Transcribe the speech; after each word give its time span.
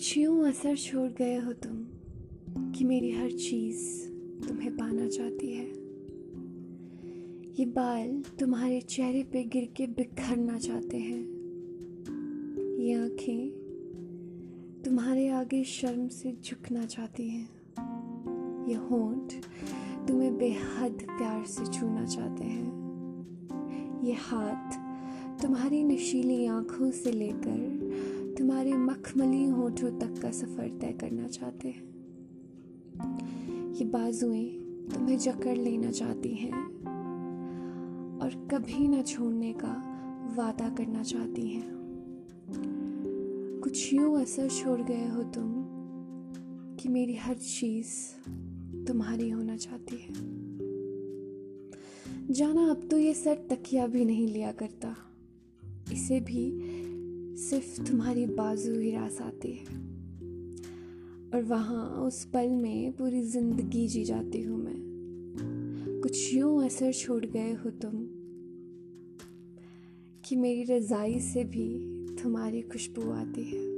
असर 0.00 0.76
छोड़ 0.76 1.10
गए 1.10 1.38
हो 1.38 1.52
तुम 1.52 1.84
कि 2.72 2.84
मेरी 2.84 3.10
हर 3.10 3.30
चीज़ 3.30 4.08
तुम्हें 4.48 4.76
पाना 4.76 5.08
चाहती 5.08 5.52
है। 5.52 5.66
ये 7.60 7.66
बाल 7.66 8.22
तुम्हारे 8.38 8.80
चेहरे 8.80 9.22
पे 9.22 9.44
गिर 9.44 9.68
के 9.76 9.86
बिखरना 9.86 10.58
चाहते 10.58 10.96
हैं। 10.96 11.22
ये 12.78 12.92
आँखें 12.92 13.50
तुम्हारे 14.84 15.28
आगे 15.28 15.64
शर्म 15.64 16.08
से 16.08 16.36
झुकना 16.44 16.86
चाहती 16.86 17.28
हैं। 17.28 17.48
ये 18.68 18.74
होंठ 18.74 19.32
तुम्हें 20.08 20.38
बेहद 20.38 20.92
प्यार 20.92 21.46
से 21.46 21.78
छूना 21.78 22.06
चाहते 22.06 22.44
हैं। 22.44 22.72
ये 24.04 24.12
हाथ 24.12 24.72
तुम्हारी 25.42 25.84
नशीली 25.84 26.46
आँखों 26.46 26.90
से 26.90 27.12
लेकर 27.12 27.90
तुम्हारे 28.70 29.00
मखमली 29.00 29.44
होठों 29.44 29.98
तक 29.98 30.22
का 30.22 30.30
सफ़र 30.30 30.78
तय 30.80 30.92
करना 30.92 31.28
चाहते 31.28 31.68
हैं। 31.68 31.82
ये 33.72 33.84
बाजुएँ 33.84 34.48
तुम्हें 34.94 35.18
जकड़ 35.18 35.56
लेना 35.56 35.90
चाहती 35.90 36.28
हैं 36.28 36.86
और 38.18 38.48
कभी 38.50 38.88
ना 38.88 39.02
छोड़ने 39.02 39.52
का 39.52 39.72
वादा 40.36 40.68
करना 40.68 41.02
चाहती 41.02 41.48
हैं। 41.48 41.70
कुछ 43.62 43.94
यूँ 43.94 44.20
असर 44.22 44.48
छोड़ 44.48 44.80
गए 44.80 45.08
हो 45.08 45.22
तुम 45.22 45.66
कि 46.76 46.88
मेरी 46.88 47.14
हर 47.14 47.34
चीज़ 47.34 48.24
तुम्हारी 48.86 49.30
होना 49.30 49.56
चाहती 49.56 49.96
है। 49.96 50.14
जाना, 52.32 52.70
अब 52.70 52.88
तो 52.90 52.98
ये 52.98 53.14
सर 53.14 53.34
तकिया 53.34 53.86
भी 53.86 54.04
नहीं 54.04 54.28
लिया 54.28 54.52
करता। 54.52 54.96
इसे 55.92 56.20
भी 56.20 56.69
सिर्फ़ 57.40 57.82
तुम्हारी 57.82 58.26
बाजू 58.26 58.80
ही 58.80 58.90
रास 58.90 59.20
आती 59.20 59.52
है। 59.52 59.64
और 61.34 61.42
वहाँ, 61.42 61.88
उस 61.90 62.24
पल 62.24 62.48
में 62.48 62.92
पूरी 62.92 63.22
ज़िंदगी 63.22 63.88
जी 63.88 64.04
जाती 64.04 64.42
हूँ 64.42 64.58
मैं। 64.58 66.00
कुछ 66.02 66.34
यूँ 66.34 66.64
असर 66.64 66.92
छोड़ 66.92 67.24
गए 67.24 67.52
हो 67.52 67.70
तुम 67.70 67.92
कि 70.24 70.36
मेरी 70.36 70.62
रज़ाई 70.62 71.20
से 71.20 71.44
भी 71.44 71.78
तुम्हारी 72.22 72.62
खुशबू 72.62 73.10
आती 73.12 73.44
है। 73.44 73.69